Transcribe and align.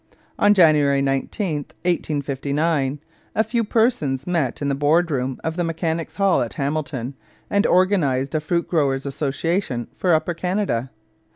On 0.39 0.55
January 0.55 0.99
19, 0.99 1.57
1859, 1.57 2.99
a 3.35 3.43
few 3.43 3.63
persons 3.63 4.25
met 4.25 4.59
in 4.59 4.67
the 4.67 4.73
board 4.73 5.11
room 5.11 5.39
of 5.43 5.57
the 5.57 5.63
Mechanics' 5.63 6.15
Hall 6.15 6.41
at 6.41 6.53
Hamilton 6.53 7.13
and 7.51 7.67
organized 7.67 8.33
a 8.33 8.39
fruit 8.39 8.67
growers' 8.67 9.05
association 9.05 9.89
for 9.95 10.15
Upper 10.15 10.33
Canada. 10.33 10.89